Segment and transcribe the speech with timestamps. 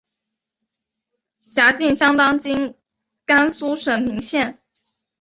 [1.45, 2.73] 辖境相当今
[3.23, 4.57] 甘肃省岷县。